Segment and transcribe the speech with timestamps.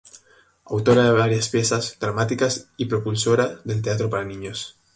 [0.73, 4.75] Autora de varias piezas dramáticas y propulsora del teatro para niños.